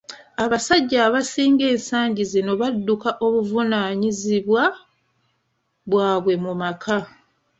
[0.43, 4.63] Abasajja abasinga ensagi zino badduka obuvunaanyizibwa
[5.89, 6.97] bwabwe mu maka.